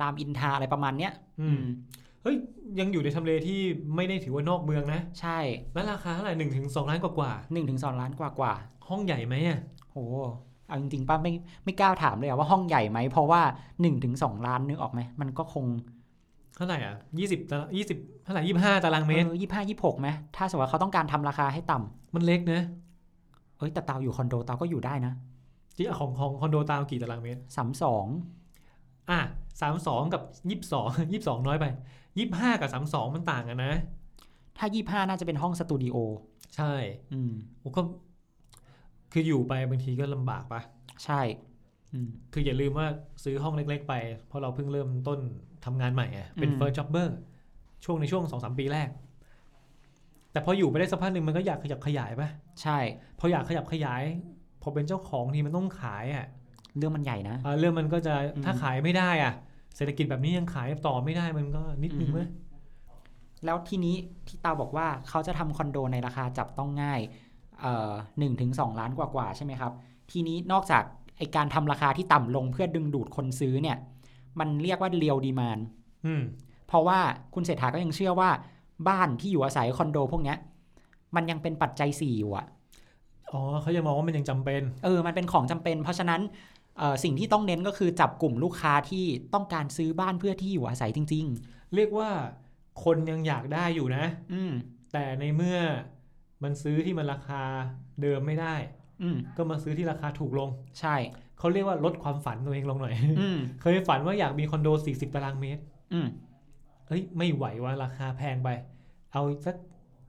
[0.00, 1.60] รามอินทราอะไรประมาณเนี้ยอืม
[2.22, 2.36] เฮ้ย
[2.80, 3.60] ยังอยู่ในทำเลที่
[3.96, 5.38] ไม่ได้ถือว่านอกเมืองนะ ใช่
[5.74, 9.58] แล้วราคาเท่าไหร่หนึ่งถึงสองล้านกว่าหนึ่งถึงสองล้านกว่ากว่าๆห้องใหญ่ไหมอะ
[9.90, 9.96] โห
[10.66, 11.32] เอาจริงๆป้าไม่
[11.64, 15.64] ไม่กล้าถามเลยอะว่าห้องใหญ่ไหมเพราะว่า1นถึงสล้านนึกออกไหมมันก็คง
[16.56, 22.60] เท่าไหร่อะยี่สิบตารางยี่สิบเท่าไหร่ยี่ห้าตารางเมตรยี่ห้ายี่หกไหมถ้าสมมติว่าเขาต้องการทำราคาให้ต่ำมันเล็กนะ
[23.58, 25.12] เอ้ยแต่เตาอยู่คอนโดเตาก็อยู่ได้นะ
[25.76, 28.06] ที่ของของคอนโดตามกี่ตารางเมตรสามสอง
[29.10, 29.20] อะ
[29.60, 31.64] สามสองกับยี่สิบสองยี่สิบสองน้อยไป
[32.18, 33.74] ยี่ห้ากับสามสองมันต่างกันนะ
[34.58, 35.96] ถ้ายี่ห้าน่าจะเป็นห้องสตูดิโอ
[36.56, 36.72] ใช่
[37.12, 37.82] อืมโอ้ก็
[39.12, 40.60] คืออยู่ไปบางทีก็ลำบากปะ
[41.04, 41.51] ใช่อืม
[42.32, 42.86] คืออย่าลืมว่า
[43.24, 43.94] ซื้อห้องเล็ก ๆ ไป
[44.26, 45.18] เพราะเราเพิ่งเริ่มต้น
[45.64, 47.08] ทำงานใหม่อะเป็นอืม first jobber
[47.84, 48.88] ช่วงในช่วงสองสามปีแรก
[50.32, 52.28] แต่พออยู่ไปได้สักพักหนึ่งมันก็อยากขยับขยายปะ
[52.62, 52.78] ใช่
[53.18, 54.02] พออยากขยับขยาย
[54.62, 56.26] พอเป็นเจ้าของทีมันต้องขายอะ
[56.78, 59.32] เรื่องมันใหญ่นะอ่าเรื่องมันก็จะอืมถ้าขายไม่ได้อะ
[59.76, 62.22] เศรษฐกิจแบบนี้ยังขายต่อไม่ได้มันก็นิดนึงอือฮึไหม
[63.44, 63.96] แล้วทีนี้
[64.28, 67.00] ที่เตาบอกว่าเขาจะทำคอนโดในราคาจับต้องง่าย
[67.60, 69.72] เอ่อหนึ่งถึงสองล้านกว่าๆใช่ไหมครับ
[70.10, 73.76] ทีนี้นอกจากไอการทำราคาที่ต่ำลงเพื่อดึงดูดคนซื้อเนี่ย
[74.38, 75.58] มันเรียกว่าเรียวดีมาน
[76.06, 76.22] อืม
[76.66, 76.98] เพราะว่า
[77.34, 78.30] คุณเศรษฐาก็ยังเชื่อว่า
[78.88, 80.38] บ้านที่อยู่อาศัยคอนโด พวกเนี้ย
[81.14, 82.46] มันยังเป็นปัจจัยสี่อยู่อะ
[83.30, 86.20] อ๋อเขายังมองว่ามันยังจำเป็น เออ มันเป็นของจำเป็น เพราะฉะนั้น
[86.78, 91.26] เอ่อสิ่งที่ต้องเน้นก็คือจับกลุ่มลูกค้าที่ต้องการซื้อบ้านเพื่อที่อยู่อาศัยจริง
[91.76, 92.10] เรียกว่า
[92.84, 94.52] คนยังอยากได้อยู่นะๆอืม
[94.92, 95.58] แต่ในเมื่อ
[96.42, 97.42] มันซื้อที่มันราคา
[98.02, 98.81] เดิมไม่ได้อืม
[99.36, 100.48] ก็มาซื้อที่ราคาถูกลง
[100.80, 100.94] ใช่
[101.38, 106.06] เขาเรียกว่าลดความฝันตัวเองลงหน่อยอืมเคยฝันว่าอยากมีคอนโด 40 ตารางเมตรอืม
[106.88, 108.48] เฮ้ยไม่ไหวว่าราคาแพงไป
[109.12, 109.56] เอาสัก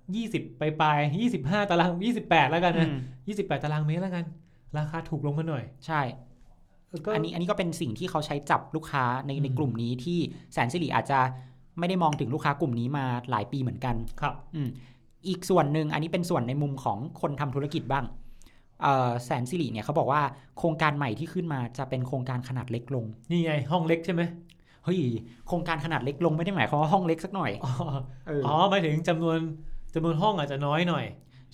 [0.04, 1.92] 20 ไปปลายๆ25 ตาราง
[2.24, 2.94] 28 แล้วกันนะอื
[3.36, 4.26] ม28 ตารางเมตรแล้วกัน
[4.78, 6.02] ราคาถูกลงมาหน่อย ใช่
[7.06, 10.20] ก็อันนี้อันนี้ก็เป็นสิ่งที่เขาใช้จับลูกค้าในอืมในกลุ่มนี้ที่
[10.54, 11.20] แสนสิริอาจจะ
[11.80, 14.70] ไม่ได้มองถึงลูกค้ากลุ่มนี้มาหลายปีเหมือนกัน ครับ อืม
[15.28, 18.23] อีกส่วนหนึ่งอันนี้เป็นส่วนในมุมของคนทำธุรกิจบ้างเอ่อ
[19.26, 20.22] แสนสิริเนี่ยเขาบอกว่า
[20.58, 24.22] โครงการใหม่ที่ขึ้นมาจะเป็นโครงการขนาดเล็กลง นี่ไง ห้องเล็กใช่ไหม
[24.84, 25.00] เฮ้ย
[25.48, 27.74] โครงการขนาดเล็กลงไม่ได้หมายความว่าห้องเล็กสักหน่อยอ๋อ
[28.28, 29.38] เอออ๋อหมายถึงจำนวน
[29.94, 31.06] จำนวนห้องอาจจะน้อยหน่อย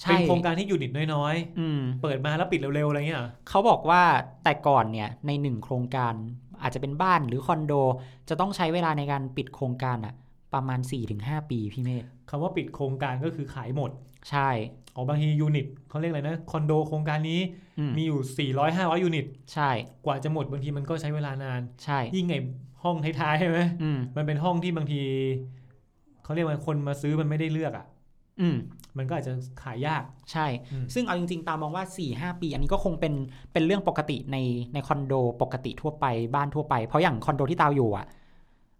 [0.01, 4.01] ใช่เป็นโครงการที่ยูนิตน้อยอืมๆเปิดมาแล้วปิดเร็วๆอะไรเงี้ยเหรอเขาบอกว่า
[4.43, 6.13] แต่ก่อนเนี่ยในหนึ่งโครงการ
[6.61, 7.73] อาจจะเป็นบ้านหรือคอนโด
[8.29, 10.13] จะต้องใช้เวลาในการปิดโครงการอะ
[10.53, 10.79] ประมาณ
[11.15, 13.91] 4-5 ปีพี่เมธคำว่าปิดโครงการก็คือขายหมด
[14.29, 14.49] ใช่
[14.99, 17.39] อ๋อบางทียูนิตเขาเรียกอะไรนะคอนโดโครงการนี้
[17.79, 19.69] อืมมีอยู่ 400 500ยูนิตใช่
[20.05, 22.35] กว่าจะหมดบางทีมันก็ใช้เวลานาน ใช่ ยิ่งไง
[22.83, 25.01] ห้องท้ายๆใช่ไหมอืมมันเป็นห้องที่บางที
[26.23, 27.85] เขาเรียกว่าคนมาซื้อมันไม่ได้เลือกอะ
[28.41, 28.57] อืม
[28.97, 29.33] มันก็อาจจะ
[29.63, 33.13] ขายยากใช่อืมซึ่งเอาจริงๆ ตามมองว่า4 5ปี อันนี้ก็คงเป็น
[33.53, 34.37] เป็นเรื่องปกติใน
[34.73, 38.05] ในคอนโดปกติทั่วไปบ้านทั่วไป เพราะอย่างคอนโดที่ตาวอยู่อะ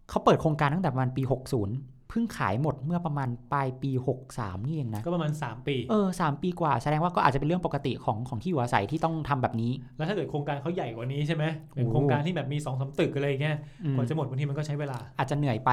[0.08, 3.90] เขาเปิดโครงการตั้งแต่ประมาณปี 60 เพิ่งขายหมดเมื่อประมาณปลายปี
[4.28, 11.44] 63 นี่เองนะ ก็ประมาณ 3 ปี เออสามปีกว่าแสดงว่าก็อาจจะเป็นเรื่องปกติของของที่อยู่อาศัยที่ต้องทำแบบนี้ แล้วถ้าเกิดโครงการเขาใหญ่กว่านี้ใช่ไหม
[11.74, 15.70] เป็นโอ้โครงการที่แบบมี2อสตึกอะไรอย่างเงี้ยอืมกว่าจะหมดบางทีมันก็ใช้เวลา อาจจะเหนื่อยไป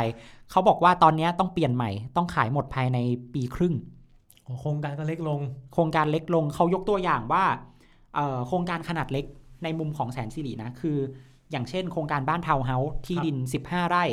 [0.52, 2.97] เขาบอกว่าตอนเนี้ยต้องเปลี่ยนใหม่ ต้องขายหมดภายใน
[3.34, 3.73] ปีครึ่ง
[4.45, 5.39] อ๋อโครงการก็เล็กลง
[5.73, 7.43] โครงการเล็กลงเขายกตัวอย่างว่า
[8.15, 9.26] เอ่อโครงการขนาดเล็ก
[9.63, 10.97] ในมุมของแสนสิรินะคือ
[11.52, 14.06] อย่างเช่น โครงการบ้านทาวน์เฮาส์ที่ครับดิน 15 ไร่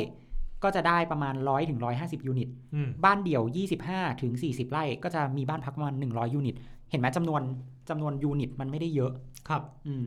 [0.63, 3.43] ก็จะได้ประมาณ 100ถึง150 ยูนิตอืมบ้านเดี่ยว
[3.81, 6.55] 25ถึง40 ไร่ ก็จะมีบ้านพักประมาณ 100 ยูนิต
[6.89, 7.41] เห็นไหมจำนวน
[7.89, 9.11] จำนวนยูนิตมันไม่ได้เยอะ
[9.49, 10.03] ครับ อืม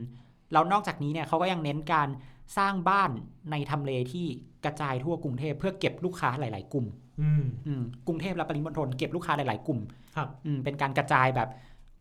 [0.53, 2.09] แล้วนอกจากนี้เนี่ยเขาก็ยังเน้นการ
[2.57, 3.11] สร้างบ้าน
[3.51, 4.25] ในทำเลที่
[4.65, 6.85] กระจายทั่วกรุงเทพเพื่อเก็บลูกค้าหลาย ๆ กลุ่ม
[7.21, 9.79] อืมอืมกรุงเทพและปริมณฑลเก็บลูกค้าหลาย ๆ กลุ่ม
[10.15, 11.49] ครับ อืมเป็นการกระจายแบบ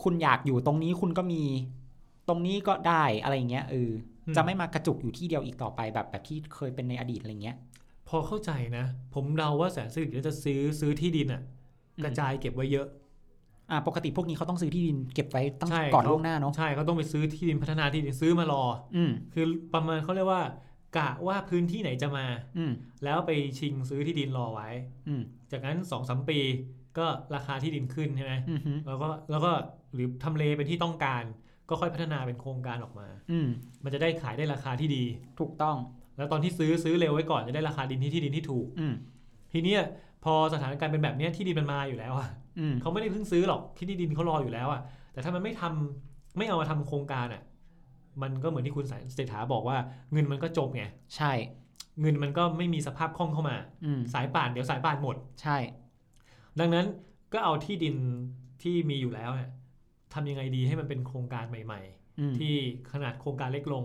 [0.02, 1.42] คุณอยากอยู่ตรงนี้คุณก็มี
[2.28, 3.90] ตรงนี้ก็ได้อะไรอย่างเงี้ยเออ
[4.26, 7.56] อมจะไม่มากระจุกอยู่ที่เดียวอีกต่อไปแบบแบบที่เคยเป็นในอดีตอะไรเงี้ย
[8.08, 11.42] พอเข้าใจนะ ผมเดาว่าแสนสิริจะซื้อซื้อที่ดินอะ
[11.96, 12.86] อืมกระจายเก็บไว้เยอะ
[13.70, 18.64] อ่าปกติพวกนี้เขาต้องซื้อที่ดินเก็บไว้ตั้งใช่ก่อนเขาล่วงหน้าเนาะใช่เขาต้องไปซื้อที่ดินพัฒนาที่ดินซื้อมารอ
[18.96, 19.44] อืมคือ
[19.74, 20.42] ประมาณเขาเรียกว่า
[20.96, 22.26] กะว่าพื้นที่ไหนจะมา
[22.58, 22.72] อืม
[23.04, 24.68] แล้วไปชิงซื้อที่ดินรอไว้
[25.08, 26.38] อืมจากนั้นสองสามปี
[26.98, 29.52] ก็ราคาที่ดินขึ้นใช่ไหมอืมฮึแล้วก็แล้วก็
[29.94, 31.24] หรือทำเลเป็นที่ต้องการ
[31.68, 33.48] ก็ค่อยพัฒนาเป็นโครงการออกมา อืม
[33.84, 35.04] มันจะได้ขายได้ราคาที่ดี
[35.40, 35.76] ถูกต้อง
[36.18, 38.94] แล้วตอนที่ซื้อซื้อเร็วไว้ก่อนจะได้ราคาดินที่ที่ดินที่ถูกอืม
[39.52, 39.80] ทีเนี้ย
[40.24, 42.28] พอสถานการณ์เป็นแบบเนี้ยที่ดินมันมาอยู่แล้วอะ
[42.58, 44.80] อืมเขาไม่ได้เพิ่งซื้อหรอกที่ดินเขารออยู่แล้วอะ
[45.12, 47.42] แต่ถ้ามันไม่ทำไม่เอามาทำโครงการอะ
[48.22, 49.76] มันก็เหมือนที่คุณเศรษฐาบอกว่า
[50.12, 50.84] เงินมันก็จมไง
[51.16, 51.32] ใช่
[52.00, 55.56] เงินมันก็ไม่มีสภาพคล่องเข้ามาอืมสายป่านเดี๋ยวสายป่านหมด ใช่
[56.60, 56.86] ดังนั้น
[57.32, 57.96] ก็เอาที่ดิน
[58.62, 59.50] ที่มีอยู่แล้วเนี่ย
[60.14, 61.80] ทำยังไงดีให้มันเป็นโครงการใหม่
[62.20, 62.54] อืมๆที่
[62.92, 63.84] ขนาดโครงการเล็กลง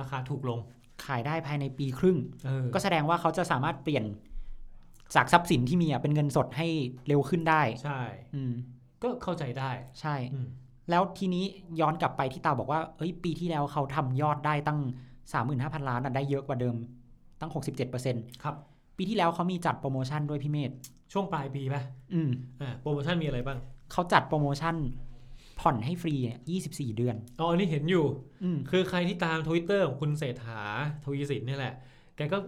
[0.00, 0.58] ราคาถูกลง
[1.04, 4.04] ขายได้ภายในปีครึ่งเออก็แสดงว่าเขาจะสามารถเปลี่ยน
[5.14, 6.66] จากทรัพย์สินที่มีอะเป็นเงินสดให้
[7.08, 8.00] เร็วขึ้นได้ ใช่
[8.34, 8.52] อืม
[9.02, 10.48] ก็เข้าใจได้ ใช่อืม
[10.90, 11.44] แล้วทีนี้
[11.80, 14.80] ย้อนกลับไปที่ตาบอกว่า เอ้ย ปีที่แล้วเขาทำยอดได้ตั้ง
[15.34, 16.76] 35,000 ล้านอะได้เยอะกว่าเดิม
[17.40, 17.50] ตั้ง
[17.96, 18.54] 67%ครับ
[18.96, 20.70] ปีที่แล้วเขามีจัดโปรโมชั่นด้วยพี่เมธ
[21.12, 21.82] ช่วงปลายปีป่ะ
[22.14, 22.30] อืม
[22.60, 23.58] อ่าโปรโมชั่นมีอะไรบ้าง
[23.92, 24.74] เขาจัดโปรโมชั่น
[25.60, 28.06] ผ่อนให้ฟรีเนี่ย24 เดือน อ๋ออันนี้เห็นอยู่
[28.42, 30.62] อืมคือใครที่ตามทวิตเตอร์ของคุณเศรษฐา
[31.04, 31.74] ทวีสินเนี่ยแหละ
[32.16, 32.38] แกก็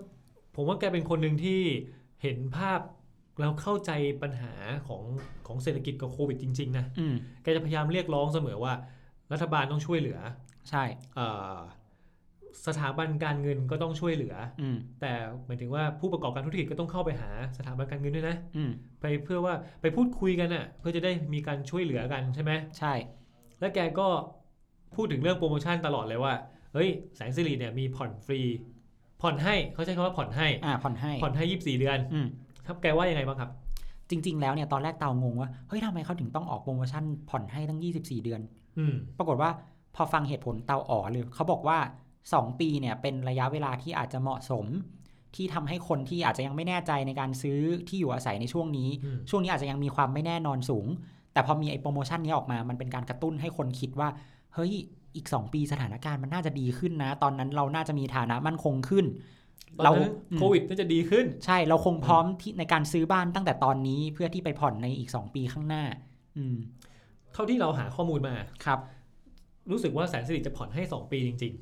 [0.54, 1.60] ผมว่าแกเป็นคนหนึ่งที่
[2.22, 2.80] เห็นภาพ
[3.40, 3.90] แล้วเข้าใจ
[4.22, 4.52] ปัญหา
[4.88, 5.02] ของ
[5.46, 8.74] ของเศรษฐกิจกับโควิดจริง ๆ นะอืมแกจะพยายามเรียกร้องเสมอว่า
[9.32, 10.18] รัฐบาลต้องช่วยเหลือ
[10.70, 10.84] ใช่
[11.16, 11.20] เอ
[11.54, 11.58] อ
[12.66, 15.12] สถาบันการเงินก็ต้องช่วยเหลืออืมแต่
[15.46, 22.92] หมายถึงว่าผู้ประกอบการธุรกิจก็ต้องเข้าไปหาสถาบันการเงินด้วยนะอืมไปเพื่อว่าไปพูดคุยกันอะ เพื่อจะได้มีการช่วยเหลือกันใช่ไหมใช่
[23.60, 24.08] แล้วแกก็
[24.96, 26.32] พูดถึงเรื่องโปรโมชั่นตลอดเลยว่า
[26.74, 28.40] เฮ้ยแสงสิริเนี่ยมีผ่อนฟรี
[29.22, 32.26] ผ่อนให้เขาใช้คำว่าผ่อนให้อ่าผ่อนให้ผ่อนให้24เดือนอืม
[32.66, 33.50] ครับแกว่ายังไงบ้างครับ
[34.10, 38.40] จริง ๆ แล้วเนี่ยตอนแรกเตางงว่าเฮ้ยทำไมเขาถึงต้องออกโปรโมชั่นผ่อนให้ตั้ง 24 เดือน
[38.78, 39.50] อืมปรากฏว่า
[39.96, 41.78] พอฟังเหตุผลเตาอ๋อเลยเขาบอกว่า
[42.28, 44.66] 2 ปีเนี่ยเป็นระยะเวลาที่อาจจะเหมาะสม
[45.36, 50.86] ที่ทำให้คนที่อาจจะยังไม่แน่ใจในการซื้อที่อยู่อาศัยในช่วงนี้อืมช่วงนี้อาจจะยังมีความไม่แน่นอนสูง
[51.32, 54.08] แต่พอมีไอ้โปรโมชั่นนี้ออกมา มันเป็นการกระตุ้นให้คนคิดว่า
[54.54, 54.72] เฮ้ย
[55.16, 59.04] อีก 2 ปีสถานการณ์มันน่าจะดีขึ้นนะ ตอนนั้นเราน่าจะมีฐานะมั่นคงขึ้น
[59.78, 65.84] ตอนเรานั้นอืมโควิดน่าจะดีขึ้น ใช่เราคงพร้อมที่ในการซื้อบ้านตั้งแต่ตอนนี้เพื่อที่ไปผ่อนในอีก 2 ปีข้างหน้า
[66.36, 66.56] อืม
[67.32, 68.78] เท่าที่เราหาข้อมูลมาครับ
[69.70, 71.54] รู้สึกว่าแสนสิริจะผ่อนให้ 2 ปีจริง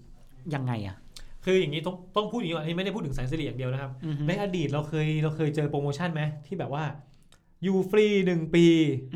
[0.55, 6.85] ยังไงอะๆคืออย่างนี้ต้องต้องพูดอย่างนี้ก่อนอันนี้ไม่ได้พูดถึงแสนสิริอย่างเดียวนะครับ อือฮึในอดีตเราเคยเราเคยเจอโปรโมชั่นไหมที่แบบว่า
[7.64, 8.66] อยู่ฟรีหนึ่งปี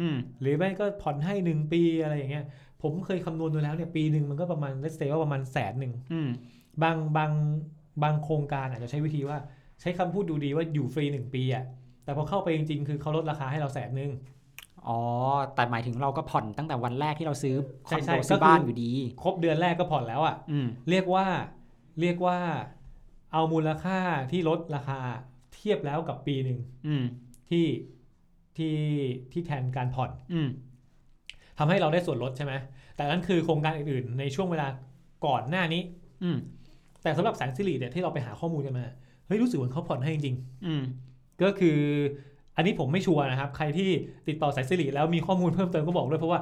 [0.00, 2.44] อืมหรือไม่ก็ผ่อนให้หนึ่งปีอะไรอย่างเงี้ย
[2.82, 6.28] ผมเคยคำนวณดูแล้วเนี่ยปีหนึ่งมันก็ประมาณเลสเซว่าประมาณแสนหนึ่งอืม
[6.82, 7.32] บางบาง
[8.02, 9.38] บางโครงการอาจจะใช้วิธีว่า
[9.80, 11.64] ใช้คำพูดดูดีว่าอยู่ฟรีหนึ่งปีอะ
[12.04, 14.10] แต่พอเข้าไปจริงๆ คือเขาลดราคาให้เราแสนหนึ่ง
[14.88, 15.00] อ๋อ
[15.54, 17.56] แต่หมายถึงเราก็ผ่อนตั้งแต่วันแรกที่เราซื้อ
[17.88, 18.92] คใช่อนใช่โดซื้อก็คือบ้านอยู่ดี
[19.22, 21.26] ครบเดือนแรกก็ผ่อนแล้วอะอืมเรียกว่า
[22.00, 22.38] เรียกว่า
[23.32, 23.98] เอามูลค่า
[24.30, 25.00] ที่ลดราคา
[25.54, 27.04] เทียบแล้วกับปีหนึ่งอืม
[27.50, 27.66] ที่
[28.56, 28.76] ที่
[29.32, 30.48] ที่แทนการผ่อนอืม
[31.58, 32.52] ทำให้เราได้ส่วนลดใช่ไหม
[32.96, 34.66] แต่นั่นคือโครงการอื่นๆ ในช่วงเวลา
[35.26, 35.82] ก่อนหน้านี้
[36.24, 36.38] อืม
[37.02, 38.86] แต่สำหรับแสงสิริเนี่ยที่เราไปหาข้อมูลกันมา
[39.26, 41.78] เฮ้ยรู้สึกเหมือนเขาผ่อนให้จริงอืมๆก็คือ
[42.56, 43.88] อันนี้ผมไม่ชัวร์นะครับ ใครที่
[44.28, 46.40] ติดต่อแสงสิริแล้วมีข้อมูลเพิ่มเติมก็บอกด้วยเพราะว่า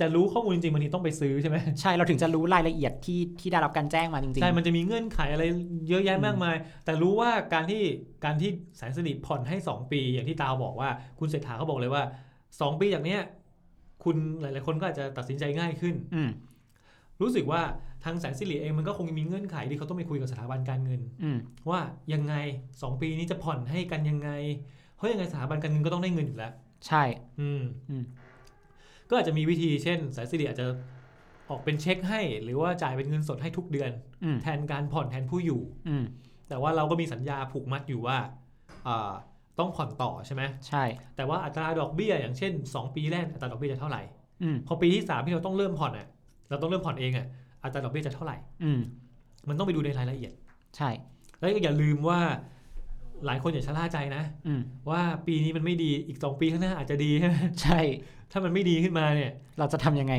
[0.00, 5.44] จะรู้ข้อมูลจริงๆบางทีต้องไปซื้อใช่ไหมใช่เราถึงจะรู้รายละเอียดที่ที่ได้รับการแจ้งมาจริงๆ ใช่ มันจะมีเงื่อนไขอะไร
[5.88, 7.82] เยอะแยะมากมาย แต่รู้ว่าการที่
[8.24, 12.02] การที่แสงสิริผ่อนให้ 2 ปี อย่างที่ตาวบอกว่า คุณเศรษฐาเขาบอกเลยว่า
[12.42, 13.20] 2 ปีจากเนี้ย
[14.04, 16.30] คุณหลายๆคนก็อาจจะตัดสินใจง่ายขึ้นอืม
[17.20, 17.62] รู้สึกว่า
[18.04, 21.38] ทางแสนสิริเองมันก็คงมีเงื่อนไขที่เขาต้องไปคุยกับสถาบันการเงินอืม
[21.70, 21.80] ว่า
[22.12, 22.34] ยังไง
[22.72, 24.30] 2 ปีนี้จะผ่อนให้กันยังไง
[24.83, 26.52] เพ ราะยังไงสถาบันการเงินก็ต้องได้เงินอยู่แล้ว
[26.86, 27.02] ใช่
[27.40, 28.04] อืมอืม
[29.08, 30.66] ก็อาจจะมีวิธีเช่นแสนสิริอาจจะ
[31.50, 33.90] ออกเป็นเช็คให้ หรือว่าจ่ายเป็นเงินสดให้ทุกเดือน
[34.24, 36.04] อืมแทนการผ่อนแทนผู้อยู่ อืม
[36.48, 38.18] แต่ว่าเราก็มีสัญญาผูกมัดอยู่ว่า
[38.86, 39.12] อ่า
[39.58, 40.84] ต้องผ่อนต่อใช่ไหมใช่
[41.16, 44.02] แต่ว่าอัตราดอกเบี้ย อย่างเช่น 2 ปีแรกอัตราดอกเบี้ยจะเท่าไหร่
[44.42, 46.06] อืมพอปีที่ 3 ที่เราต้องเริ่มผ่อนอะ
[46.50, 47.26] เราต้องเริ่มผ่อนเองอะ
[47.64, 48.80] อัตราดอกเบี้ยจะเท่าไหร่ อืม
[49.48, 50.32] มันต้องไปดูในรายละเอียด
[50.76, 50.90] ใช่
[51.38, 52.20] แล้วก็อย่าลืมว่า
[53.26, 54.60] หลายคนอย่าชะล่าใจนะอืม
[54.90, 57.80] ว่าปีนี้มันไม่ดีอีก2ปีข้างหน้าอาจจะดีใช่ไหมใช่
[58.32, 60.14] ถ้ามันไม่ดีขึ้นมาเนี่ย เราจะทำยังไง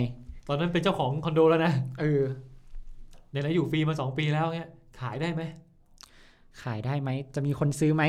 [0.48, 2.22] ตอนนั้นเป็นเจ้าของคอนโดแล้วนะเออ
[3.30, 4.70] ไหนๆอยู่ฟรีมา2ปีแล้วเนี่ย
[5.02, 5.42] ขายได้ไหม
[6.64, 8.04] ขายได้ไหมจะมีคนซื้อไหม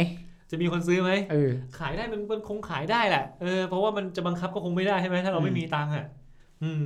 [0.50, 6.06] จะมีคนซื้อไหมเออขายได้มันมันคงขายได้แหละเออเพราะว่ามันจะบังคับก็คงไม่ได้ใช่ไหมถ้าเราไม่อืมมีตังค์อะ
[6.62, 6.84] อืม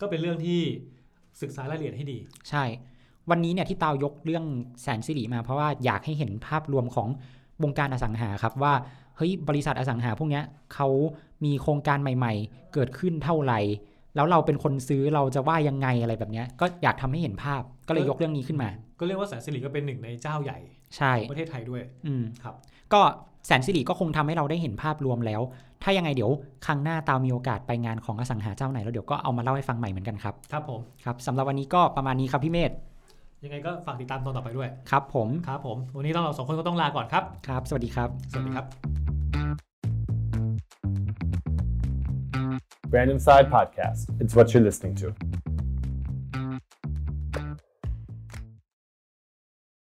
[0.00, 0.60] ก็เป็นเรื่องที่
[1.42, 2.18] ศึกษารายละเอียดให้ดี
[2.50, 2.64] ใช่
[3.30, 4.44] วันนี้เนี่ยที่ตาวยกเรื่อง
[4.82, 7.08] แสนสิริมาเพราะว่าอยากให้เห็นภาพรวมของ
[7.62, 8.74] วงการอสังหาครับว่า
[9.16, 10.88] เฮ้ยบริษัทอสังหาพวกเนี้ยเขา
[11.44, 13.60] มีโครงการใหม่ ๆ เกิดขึ้นเท่าไหร่
[14.16, 18.68] แล้วเราเป็นคนซื้อเราจะว่ายังไงอะไรแบบเนี้ยก็อยากทำให้เห็นภาพก็เลยยกเรื่องนี้ขึ้นมา
[19.00, 20.58] ก็เรียกว่าแสนสิริก็เป็นหนึ่งในเจ้าใหญ่
[20.96, 22.54] ใช่ของประเทศไทยด้วยอืมครับ
[22.92, 23.00] ก็
[23.46, 25.40] แสนสิริก็คงทำให้เราได้เห็นภาพรวมแล้ว
[25.82, 26.30] ถ้ายังไงเดี๋ยว
[26.66, 32.70] ครั้งหน้าตาวมีโอกาสไปงานของอสังหาเจ้าไหนแล้วเดี๋ยวก็เอามาเล่าให้ฟังใหม่เหมือนกันครับ ครับผมครับสำหรับวันนี้ก็ประมาณนี้ครับพี่เมธ
[33.44, 38.66] ยังไงก็ฝากติดตามตอนต่อไปด้วย ครับผม ครับผม วันนี้ต้องเราสองคนก็ต้องลาก่อนครับ ครับ สวัสดีครับ สวัสดีครับ
[42.96, 44.00] Random Side Podcast.
[44.20, 45.06] It's what you're listening to.